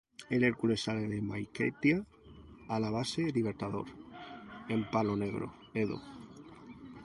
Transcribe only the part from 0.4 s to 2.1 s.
Hercules sale de Maiquetía